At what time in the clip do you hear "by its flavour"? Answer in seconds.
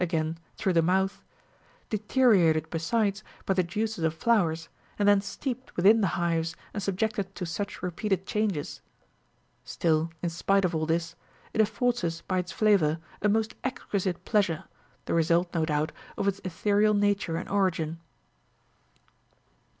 12.21-12.97